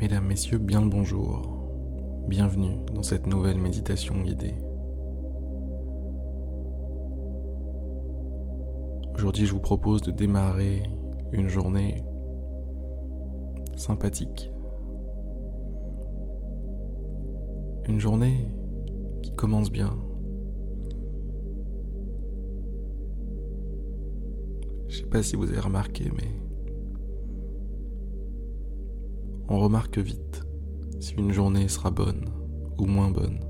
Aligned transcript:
Mesdames, 0.00 0.26
Messieurs, 0.26 0.58
bien 0.58 0.80
le 0.80 0.88
bonjour. 0.88 1.42
Bienvenue 2.28 2.76
dans 2.94 3.02
cette 3.02 3.26
nouvelle 3.26 3.58
méditation 3.58 4.14
guidée. 4.22 4.54
Aujourd'hui, 9.16 9.44
je 9.44 9.52
vous 9.52 9.58
propose 9.58 10.02
de 10.02 10.12
démarrer 10.12 10.84
une 11.32 11.48
journée 11.48 12.04
sympathique. 13.74 14.52
Une 17.88 17.98
journée 17.98 18.46
qui 19.24 19.34
commence 19.34 19.72
bien. 19.72 19.98
Je 24.86 24.98
sais 24.98 25.06
pas 25.06 25.24
si 25.24 25.34
vous 25.34 25.50
avez 25.50 25.58
remarqué, 25.58 26.12
mais 26.14 26.28
on 29.48 29.58
remarque 29.58 29.98
vite 29.98 30.42
si 31.00 31.14
une 31.14 31.32
journée 31.32 31.68
sera 31.68 31.90
bonne 31.90 32.26
ou 32.78 32.84
moins 32.84 33.10
bonne. 33.10 33.40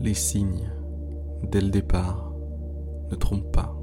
Les 0.00 0.14
signes, 0.14 0.70
dès 1.50 1.60
le 1.60 1.70
départ, 1.70 2.34
ne 3.10 3.16
trompent 3.16 3.52
pas. 3.52 3.78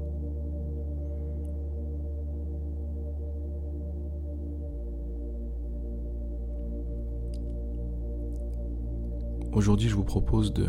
Aujourd'hui, 9.52 9.88
je 9.88 9.96
vous 9.96 10.04
propose 10.04 10.52
de 10.52 10.68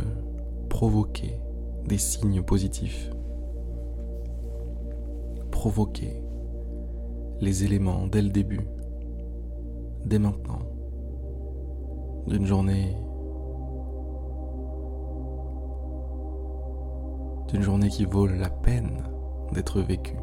provoquer 0.69 1.39
des 1.85 1.97
signes 1.97 2.41
positifs. 2.41 3.11
Provoquer 5.51 6.23
les 7.41 7.63
éléments 7.63 8.05
dès 8.05 8.21
le 8.21 8.29
début, 8.29 8.61
dès 10.05 10.19
maintenant, 10.19 10.59
d'une 12.27 12.45
journée, 12.45 12.95
d'une 17.49 17.63
journée 17.63 17.89
qui 17.89 18.05
vaut 18.05 18.27
la 18.27 18.49
peine 18.49 19.03
d'être 19.53 19.81
vécue. 19.81 20.17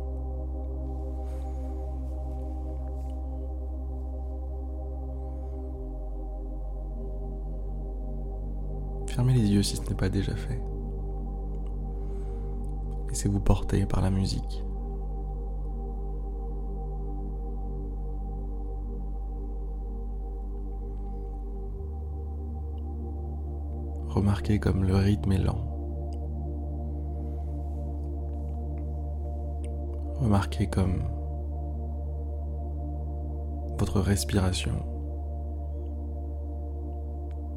Fermez 9.09 9.35
les 9.35 9.51
yeux 9.51 9.65
si 9.65 9.75
ce 9.75 9.83
n'est 9.83 9.97
pas 9.97 10.09
déjà 10.09 10.37
fait. 10.37 10.63
Laissez-vous 13.09 13.41
porter 13.41 13.85
par 13.87 14.03
la 14.03 14.11
musique. 14.11 14.63
Remarquez 24.19 24.59
comme 24.59 24.83
le 24.83 24.97
rythme 24.97 25.31
est 25.31 25.39
lent. 25.39 25.65
Remarquez 30.17 30.67
comme 30.67 31.05
votre 33.79 34.01
respiration 34.01 34.73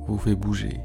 vous 0.06 0.20
fait 0.20 0.36
bouger. 0.36 0.80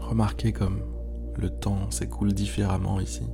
Remarquez 0.00 0.54
comme 0.54 0.80
le 1.36 1.50
temps 1.50 1.90
s'écoule 1.90 2.32
différemment 2.32 2.98
ici. 2.98 3.28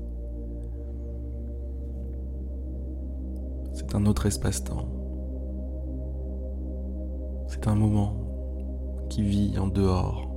C'est 3.95 4.01
un 4.01 4.07
autre 4.07 4.27
espace-temps. 4.27 4.89
C'est 7.47 7.69
un 7.69 7.77
moment 7.77 8.17
qui 9.09 9.23
vit 9.23 9.57
en 9.57 9.69
dehors 9.69 10.35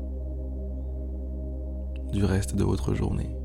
du 2.14 2.24
reste 2.24 2.56
de 2.56 2.64
votre 2.64 2.94
journée. 2.94 3.36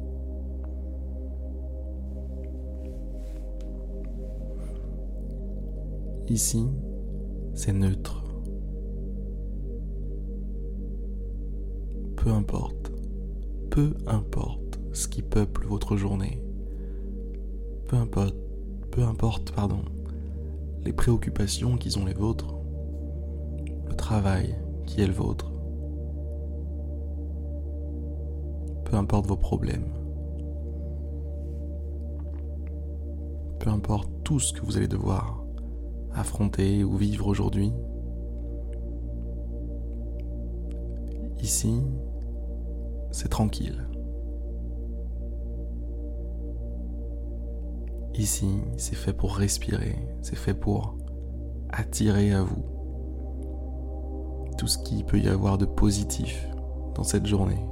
Ici, 6.28 6.68
c'est 7.54 7.72
neutre. 7.72 8.22
Peu 12.16 12.28
importe, 12.28 12.92
peu 13.70 13.94
importe 14.06 14.78
ce 14.92 15.08
qui 15.08 15.22
peuple 15.22 15.66
votre 15.66 15.96
journée. 15.96 16.42
Peu 17.88 17.96
importe 17.96 18.36
peu 18.92 19.02
importe, 19.02 19.52
pardon, 19.52 19.80
les 20.84 20.92
préoccupations 20.92 21.76
qui 21.76 21.90
sont 21.90 22.04
les 22.04 22.14
vôtres, 22.14 22.54
le 23.88 23.94
travail 23.94 24.56
qui 24.86 25.00
est 25.00 25.06
le 25.06 25.12
vôtre, 25.12 25.52
peu 28.84 28.96
importe 28.96 29.26
vos 29.26 29.36
problèmes, 29.36 29.86
peu 33.60 33.70
importe 33.70 34.10
tout 34.24 34.40
ce 34.40 34.52
que 34.52 34.64
vous 34.64 34.76
allez 34.76 34.88
devoir 34.88 35.44
affronter 36.14 36.84
ou 36.84 36.96
vivre 36.96 37.26
aujourd'hui, 37.26 37.72
ici, 41.40 41.80
c'est 43.12 43.28
tranquille. 43.28 43.86
Ici, 48.14 48.60
c'est 48.76 48.94
fait 48.94 49.14
pour 49.14 49.36
respirer, 49.36 49.96
c'est 50.20 50.36
fait 50.36 50.54
pour 50.54 50.98
attirer 51.70 52.32
à 52.32 52.42
vous 52.42 52.62
tout 54.58 54.66
ce 54.66 54.78
qu'il 54.78 55.04
peut 55.04 55.18
y 55.18 55.28
avoir 55.28 55.56
de 55.56 55.64
positif 55.64 56.46
dans 56.94 57.04
cette 57.04 57.26
journée 57.26 57.64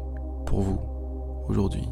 pour 0.46 0.62
vous 0.62 0.80
aujourd'hui. 1.48 1.86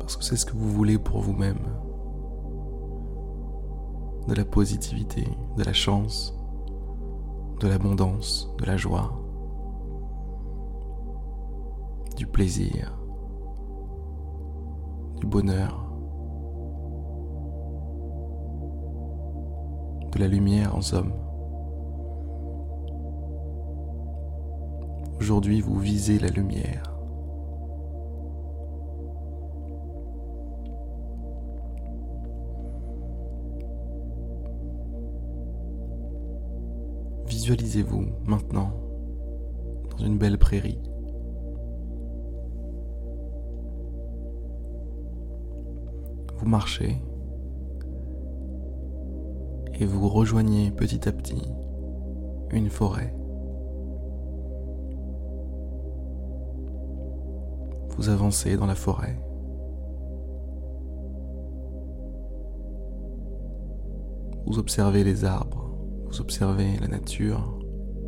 Parce 0.00 0.16
que 0.16 0.24
c'est 0.24 0.36
ce 0.36 0.44
que 0.44 0.56
vous 0.56 0.70
voulez 0.70 0.98
pour 0.98 1.20
vous-même. 1.20 1.60
De 4.28 4.34
la 4.34 4.44
positivité, 4.44 5.26
de 5.56 5.62
la 5.62 5.72
chance, 5.72 6.34
de 7.60 7.68
l'abondance, 7.68 8.52
de 8.58 8.64
la 8.64 8.76
joie, 8.76 9.12
du 12.16 12.26
plaisir, 12.26 12.98
du 15.16 15.26
bonheur, 15.26 15.84
de 20.12 20.18
la 20.18 20.28
lumière 20.28 20.76
en 20.76 20.80
somme. 20.80 21.12
Aujourd'hui, 25.20 25.60
vous 25.60 25.78
visez 25.78 26.18
la 26.18 26.28
lumière. 26.28 26.93
Visualisez-vous 37.26 38.04
maintenant 38.26 38.70
dans 39.90 40.04
une 40.04 40.18
belle 40.18 40.38
prairie. 40.38 40.80
Vous 46.36 46.46
marchez 46.46 47.00
et 49.80 49.86
vous 49.86 50.08
rejoignez 50.08 50.70
petit 50.70 51.08
à 51.08 51.12
petit 51.12 51.42
une 52.50 52.70
forêt. 52.70 53.14
Vous 57.96 58.08
avancez 58.08 58.56
dans 58.56 58.66
la 58.66 58.74
forêt. 58.74 59.18
Vous 64.46 64.58
observez 64.58 65.04
les 65.04 65.24
arbres 65.24 65.73
vous 66.14 66.20
observez 66.20 66.76
la 66.80 66.86
nature, 66.86 67.58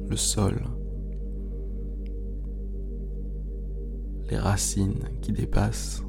le 0.09 0.15
sol, 0.17 0.63
les 4.31 4.39
racines 4.39 5.09
qui 5.23 5.33
dépassent, 5.33 6.05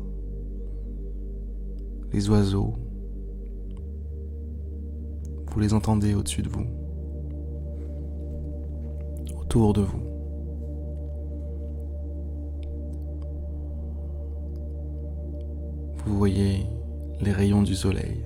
les 2.14 2.30
oiseaux. 2.30 2.76
Vous 5.50 5.60
les 5.60 5.74
entendez 5.74 6.14
au-dessus 6.14 6.44
de 6.44 6.50
vous, 6.50 6.68
autour 9.42 9.74
de 9.74 9.82
vous. 9.82 10.04
Vous 16.06 16.16
voyez 16.16 16.68
les 17.22 17.32
rayons 17.32 17.64
du 17.64 17.74
soleil 17.74 18.24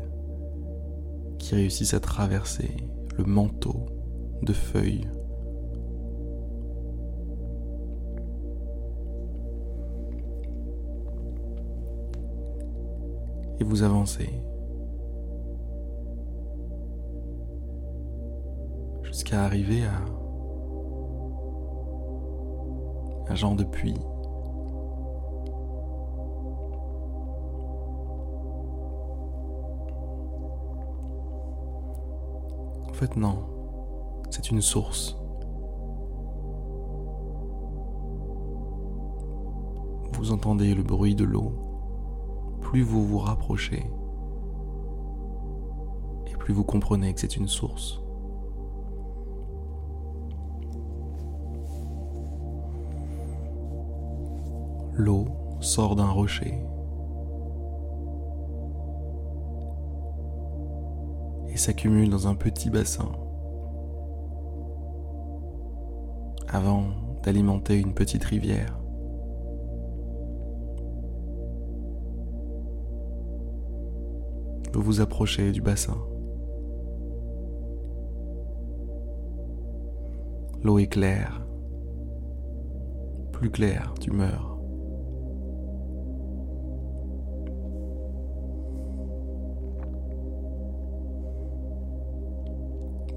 qui 1.39 1.55
réussissent 1.55 1.93
à 1.93 2.01
traverser 2.01 2.75
le 3.17 3.23
manteau 3.25 3.85
de 4.41 4.53
feuilles. 4.53 5.07
Et 13.59 13.63
vous 13.63 13.83
avancez 13.83 14.29
jusqu'à 19.03 19.43
arriver 19.43 19.83
à 19.85 20.01
un 23.31 23.35
genre 23.35 23.55
de 23.55 23.63
puits. 23.63 23.99
Non, 33.15 33.45
c'est 34.29 34.51
une 34.51 34.61
source. 34.61 35.17
Vous 40.13 40.31
entendez 40.31 40.75
le 40.75 40.83
bruit 40.83 41.15
de 41.15 41.23
l'eau. 41.23 41.51
Plus 42.61 42.83
vous 42.83 43.05
vous 43.05 43.17
rapprochez, 43.19 43.83
et 46.27 46.35
plus 46.37 46.53
vous 46.53 46.63
comprenez 46.63 47.13
que 47.13 47.19
c'est 47.19 47.35
une 47.35 47.47
source. 47.47 48.01
l'eau 55.01 55.27
sort 55.61 55.95
d'un 55.95 56.09
rocher 56.09 56.59
s'accumule 61.61 62.09
dans 62.09 62.27
un 62.27 62.33
petit 62.33 62.71
bassin 62.71 63.11
avant 66.49 66.85
d'alimenter 67.21 67.77
une 67.77 67.93
petite 67.93 68.23
rivière. 68.23 68.79
Vous 74.73 74.81
vous 74.81 75.01
approchez 75.01 75.51
du 75.51 75.61
bassin. 75.61 75.97
L'eau 80.63 80.79
est 80.79 80.87
claire. 80.87 81.45
Plus 83.33 83.51
claire, 83.51 83.93
tu 83.99 84.09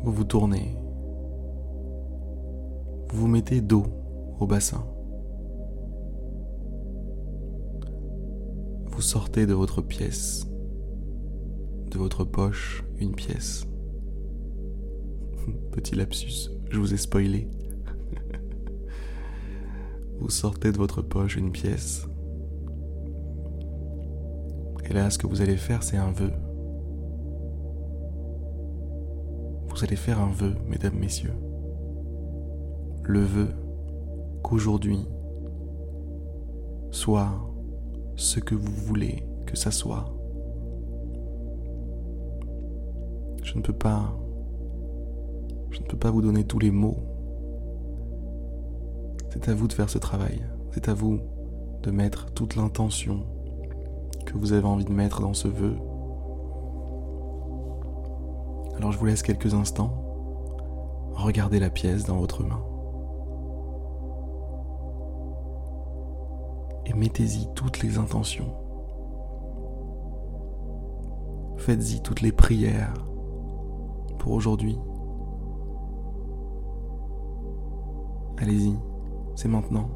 vous 0.04 0.12
vous 0.12 0.24
tournez, 0.24 0.76
vous 3.08 3.20
vous 3.22 3.26
mettez 3.26 3.62
d'eau 3.62 3.86
au 4.38 4.46
bassin. 4.46 4.84
Vous 8.84 9.00
sortez 9.00 9.46
de 9.46 9.54
votre 9.54 9.80
pièce, 9.80 10.46
de 11.90 11.96
votre 11.96 12.24
poche, 12.24 12.84
une 12.98 13.14
pièce. 13.14 13.66
Petit 15.72 15.94
lapsus, 15.94 16.50
je 16.68 16.78
vous 16.78 16.92
ai 16.92 16.98
spoilé. 16.98 17.48
vous 20.20 20.28
sortez 20.28 20.70
de 20.70 20.76
votre 20.76 21.00
poche 21.00 21.36
une 21.36 21.50
pièce. 21.50 22.06
Et 24.84 24.92
là, 24.92 25.08
ce 25.08 25.16
que 25.16 25.26
vous 25.26 25.40
allez 25.40 25.56
faire, 25.56 25.82
c'est 25.82 25.96
un 25.96 26.12
vœu. 26.12 26.30
Vous 29.74 29.82
allez 29.82 29.96
faire 29.96 30.20
un 30.20 30.30
vœu, 30.30 30.54
mesdames, 30.68 30.94
messieurs. 30.94 31.34
Le 33.02 33.20
vœu 33.20 33.48
qu'aujourd'hui 34.44 35.00
soit 36.92 37.32
ce 38.14 38.38
que 38.38 38.54
vous 38.54 38.72
voulez 38.72 39.24
que 39.46 39.56
ça 39.56 39.72
soit. 39.72 40.14
Je 43.42 43.56
ne 43.56 43.62
peux 43.62 43.72
pas 43.72 44.16
je 45.70 45.80
ne 45.80 45.86
peux 45.86 45.98
pas 45.98 46.12
vous 46.12 46.22
donner 46.22 46.44
tous 46.44 46.60
les 46.60 46.70
mots. 46.70 46.98
C'est 49.30 49.48
à 49.48 49.54
vous 49.54 49.66
de 49.66 49.72
faire 49.72 49.90
ce 49.90 49.98
travail. 49.98 50.46
C'est 50.70 50.88
à 50.88 50.94
vous 50.94 51.18
de 51.82 51.90
mettre 51.90 52.32
toute 52.32 52.54
l'intention 52.54 53.26
que 54.24 54.38
vous 54.38 54.52
avez 54.52 54.66
envie 54.66 54.84
de 54.84 54.92
mettre 54.92 55.20
dans 55.20 55.34
ce 55.34 55.48
vœu 55.48 55.74
alors 58.76 58.92
je 58.92 58.98
vous 58.98 59.06
laisse 59.06 59.22
quelques 59.22 59.54
instants. 59.54 59.92
Regardez 61.12 61.60
la 61.60 61.70
pièce 61.70 62.04
dans 62.04 62.16
votre 62.16 62.42
main. 62.42 62.62
Et 66.86 66.92
mettez-y 66.92 67.48
toutes 67.54 67.82
les 67.82 67.98
intentions. 67.98 68.52
Faites-y 71.56 72.02
toutes 72.02 72.20
les 72.20 72.32
prières 72.32 72.92
pour 74.18 74.32
aujourd'hui. 74.32 74.78
Allez-y, 78.38 78.76
c'est 79.34 79.48
maintenant. 79.48 79.88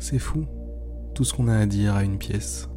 C'est 0.00 0.18
fou, 0.18 0.46
tout 1.14 1.24
ce 1.24 1.34
qu'on 1.34 1.46
a 1.46 1.56
à 1.58 1.66
dire 1.66 1.94
à 1.94 2.02
une 2.04 2.16
pièce. 2.16 2.70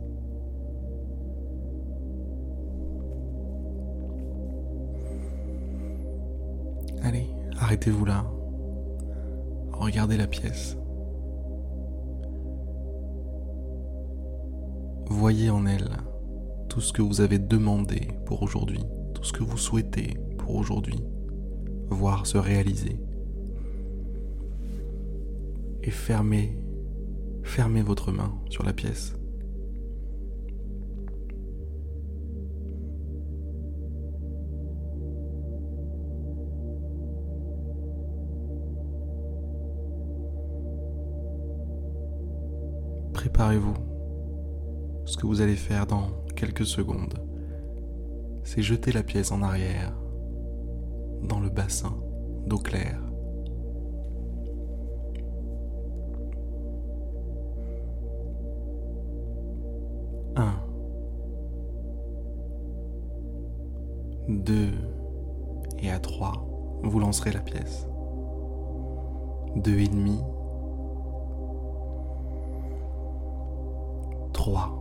Allez, 7.01 7.29
arrêtez-vous 7.57 8.03
là. 8.03 8.25
Regardez 9.71 10.17
la 10.17 10.27
pièce. 10.27 10.77
Voyez 15.07 15.49
en 15.49 15.65
elle 15.65 15.91
tout 16.67 16.81
ce 16.81 16.91
que 16.91 17.01
vous 17.01 17.21
avez 17.21 17.39
demandé 17.39 18.09
pour 18.25 18.43
aujourd'hui, 18.43 18.83
tout 19.13 19.23
ce 19.23 19.31
que 19.31 19.43
vous 19.43 19.57
souhaitez 19.57 20.17
pour 20.37 20.55
aujourd'hui, 20.55 21.01
voir 21.89 22.25
se 22.25 22.37
réaliser. 22.37 22.99
Et 25.83 25.91
fermez 25.91 26.62
fermez 27.43 27.81
votre 27.81 28.11
main 28.11 28.33
sur 28.49 28.63
la 28.63 28.73
pièce. 28.73 29.13
Préparez-vous. 43.13 43.73
Ce 45.05 45.17
que 45.17 45.27
vous 45.27 45.41
allez 45.41 45.55
faire 45.55 45.85
dans 45.85 46.09
quelques 46.35 46.65
secondes, 46.65 47.13
c'est 48.43 48.61
jeter 48.61 48.91
la 48.91 49.03
pièce 49.03 49.31
en 49.31 49.41
arrière 49.41 49.93
dans 51.21 51.39
le 51.39 51.49
bassin 51.49 51.97
d'eau 52.45 52.57
claire. 52.57 53.12
2 64.27 64.71
et 65.79 65.91
à 65.91 65.99
3, 65.99 66.45
vous 66.83 66.99
lancerez 66.99 67.31
la 67.31 67.41
pièce. 67.41 67.87
2 69.55 69.79
et 69.79 69.87
demi. 69.87 70.19
3. 74.33 74.79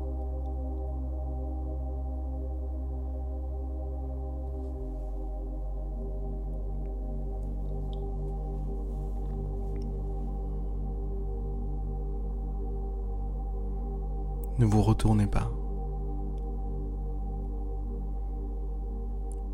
Ne 14.59 14.67
vous 14.67 14.83
retournez 14.83 15.27
pas. 15.27 15.51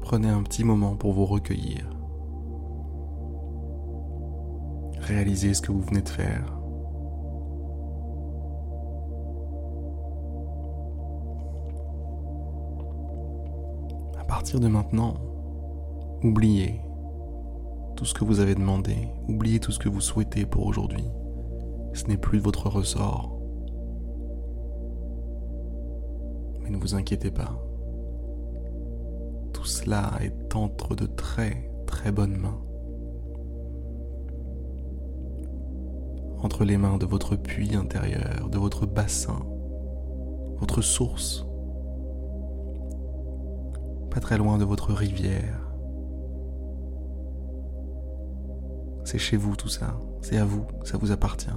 Prenez 0.09 0.31
un 0.31 0.43
petit 0.43 0.65
moment 0.65 0.97
pour 0.97 1.13
vous 1.13 1.27
recueillir. 1.27 1.87
Réalisez 5.01 5.53
ce 5.53 5.61
que 5.61 5.71
vous 5.71 5.83
venez 5.83 6.01
de 6.01 6.09
faire. 6.09 6.47
À 14.19 14.25
partir 14.25 14.61
de 14.61 14.69
maintenant, 14.69 15.13
oubliez 16.25 16.81
tout 17.95 18.07
ce 18.07 18.15
que 18.15 18.25
vous 18.25 18.41
avez 18.41 18.55
demandé, 18.55 19.11
oubliez 19.29 19.61
tout 19.61 19.73
ce 19.73 19.79
que 19.79 19.91
vous 19.91 20.01
souhaitez 20.01 20.47
pour 20.47 20.67
aujourd'hui. 20.67 21.05
Ce 21.93 22.07
n'est 22.07 22.17
plus 22.17 22.39
de 22.39 22.45
votre 22.45 22.71
ressort. 22.71 23.39
Mais 26.63 26.71
ne 26.71 26.79
vous 26.79 26.95
inquiétez 26.95 27.31
pas. 27.31 27.68
Tout 29.59 29.65
cela 29.65 30.13
est 30.21 30.55
entre 30.55 30.95
de 30.95 31.05
très 31.05 31.69
très 31.85 32.13
bonnes 32.13 32.37
mains. 32.37 32.61
Entre 36.41 36.65
les 36.65 36.77
mains 36.77 36.97
de 36.97 37.07
votre 37.07 37.35
puits 37.35 37.75
intérieur, 37.75 38.49
de 38.51 38.57
votre 38.57 38.87
bassin, 38.87 39.45
votre 40.59 40.81
source, 40.81 41.45
pas 44.13 44.21
très 44.21 44.39
loin 44.39 44.59
de 44.59 44.65
votre 44.65 44.93
rivière. 44.93 45.61
C'est 49.03 49.19
chez 49.19 49.37
vous 49.37 49.57
tout 49.57 49.69
ça, 49.69 50.01
c'est 50.21 50.39
à 50.39 50.45
vous, 50.45 50.69
ça 50.85 50.99
vous 50.99 51.11
appartient. 51.11 51.51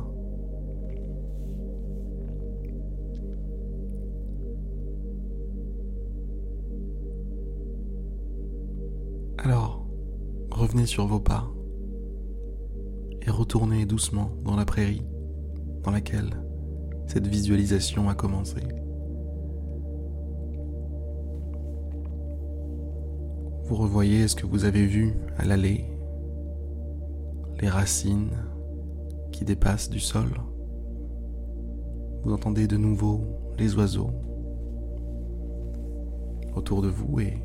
Alors, 9.44 9.84
revenez 10.52 10.86
sur 10.86 11.08
vos 11.08 11.20
pas 11.20 11.52
et 13.24 13.32
retournez 13.32 13.88
doucement 13.88 14.30
dans 14.44 14.56
la 14.56 14.66
prairie 14.66 15.04
dans 15.82 15.90
laquelle 15.90 16.30
cette 17.08 17.26
visualisation 17.26 18.08
a 18.08 18.14
commencé. 18.14 18.62
Vous 23.64 23.76
revoyez 23.76 24.28
ce 24.28 24.36
que 24.36 24.46
vous 24.46 24.66
avez 24.66 24.86
vu 24.86 25.16
à 25.38 25.46
l'allée, 25.46 25.86
les 27.60 27.70
racines 27.70 28.38
qui 29.32 29.44
dépassent 29.44 29.90
du 29.90 30.00
sol. 30.00 30.30
Vous 32.24 32.32
entendez 32.32 32.68
de 32.68 32.78
nouveau 32.78 33.26
les 33.58 33.74
oiseaux 33.74 34.12
autour 36.56 36.84
de 36.84 36.90
vous 36.90 37.20
et 37.20 37.40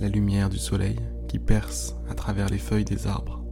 la 0.00 0.08
lumière 0.08 0.48
du 0.48 0.58
soleil 0.58 0.96
qui 1.28 1.38
perce 1.38 1.94
à 2.08 2.14
travers 2.14 2.48
les 2.48 2.58
feuilles 2.58 2.84
des 2.84 3.06
arbres. 3.06 3.44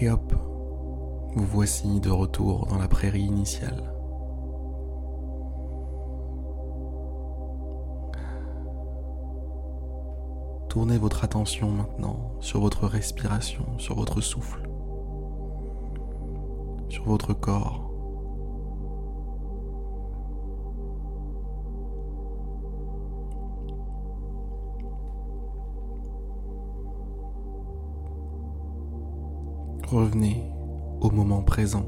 Et 0.00 0.10
hop, 0.10 0.34
vous 1.34 1.46
voici 1.46 2.00
de 2.00 2.10
retour 2.10 2.66
dans 2.66 2.78
la 2.78 2.88
prairie 2.88 3.22
initiale. 3.22 3.90
Tournez 10.68 10.98
votre 10.98 11.22
attention 11.22 11.70
maintenant 11.70 12.34
sur 12.40 12.60
votre 12.60 12.88
respiration, 12.88 13.64
sur 13.78 13.94
votre 13.94 14.20
souffle, 14.20 14.68
sur 16.88 17.04
votre 17.04 17.32
corps. 17.32 17.93
Revenez 29.94 30.42
au 31.00 31.08
moment 31.08 31.44
présent. 31.44 31.84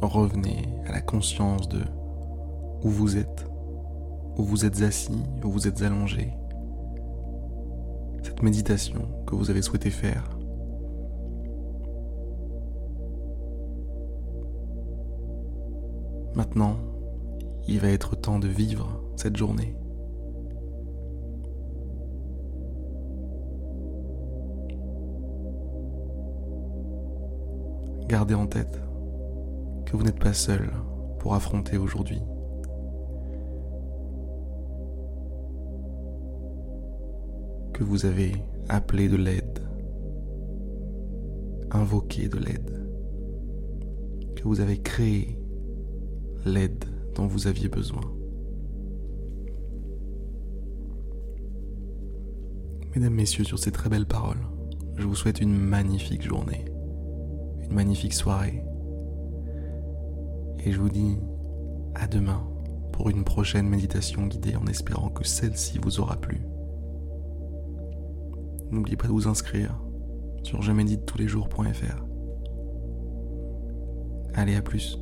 Revenez 0.00 0.62
à 0.86 0.92
la 0.92 1.00
conscience 1.00 1.68
de 1.68 1.80
où 2.84 2.88
vous 2.88 3.16
êtes, 3.16 3.50
où 4.38 4.44
vous 4.44 4.64
êtes 4.64 4.80
assis, 4.82 5.24
où 5.42 5.50
vous 5.50 5.66
êtes 5.66 5.82
allongé. 5.82 6.32
Cette 8.22 8.44
méditation 8.44 9.08
que 9.26 9.34
vous 9.34 9.50
avez 9.50 9.62
souhaité 9.62 9.90
faire. 9.90 10.38
Maintenant, 16.36 16.76
il 17.66 17.80
va 17.80 17.88
être 17.88 18.14
temps 18.14 18.38
de 18.38 18.46
vivre 18.46 19.02
cette 19.16 19.36
journée. 19.36 19.74
Gardez 28.08 28.34
en 28.34 28.46
tête 28.46 28.80
que 29.84 29.96
vous 29.96 30.04
n'êtes 30.04 30.20
pas 30.20 30.32
seul 30.32 30.70
pour 31.18 31.34
affronter 31.34 31.76
aujourd'hui. 31.76 32.20
Que 37.72 37.82
vous 37.82 38.06
avez 38.06 38.32
appelé 38.68 39.08
de 39.08 39.16
l'aide, 39.16 39.58
invoqué 41.72 42.28
de 42.28 42.38
l'aide, 42.38 42.88
que 44.36 44.44
vous 44.44 44.60
avez 44.60 44.78
créé 44.78 45.36
l'aide 46.44 46.84
dont 47.16 47.26
vous 47.26 47.48
aviez 47.48 47.68
besoin. 47.68 48.02
Mesdames, 52.94 53.14
Messieurs, 53.14 53.44
sur 53.44 53.58
ces 53.58 53.72
très 53.72 53.90
belles 53.90 54.06
paroles, 54.06 54.46
je 54.94 55.06
vous 55.06 55.16
souhaite 55.16 55.40
une 55.40 55.54
magnifique 55.54 56.22
journée 56.22 56.64
une 57.66 57.74
magnifique 57.74 58.14
soirée. 58.14 58.64
Et 60.64 60.72
je 60.72 60.80
vous 60.80 60.88
dis 60.88 61.18
à 61.94 62.06
demain 62.06 62.46
pour 62.92 63.10
une 63.10 63.24
prochaine 63.24 63.68
méditation 63.68 64.26
guidée 64.26 64.56
en 64.56 64.66
espérant 64.66 65.10
que 65.10 65.24
celle-ci 65.24 65.78
vous 65.78 66.00
aura 66.00 66.16
plu. 66.16 66.40
N'oubliez 68.70 68.96
pas 68.96 69.06
de 69.06 69.12
vous 69.12 69.28
inscrire 69.28 69.80
sur 70.42 70.62
je 70.62 70.72
médite 70.72 71.06
tous 71.06 71.18
les 71.18 71.28
jours.fr. 71.28 72.04
Allez, 74.34 74.54
à 74.54 74.62
plus. 74.62 74.98